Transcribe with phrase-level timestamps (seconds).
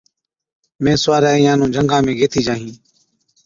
[0.83, 2.71] مين سُوارَي اِينهان نُون جھنگا ۾ گيهٿِي جاهِين،